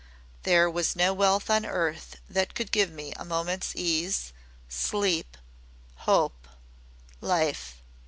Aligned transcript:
"There 0.41 0.67
was 0.67 0.95
no 0.95 1.13
wealth 1.13 1.47
on 1.51 1.63
earth 1.63 2.15
that 2.27 2.55
could 2.55 2.71
give 2.71 2.89
me 2.89 3.13
a 3.17 3.23
moment's 3.23 3.75
ease 3.75 4.33
sleep 4.67 5.37
hope 5.93 6.47
life. 7.21 7.77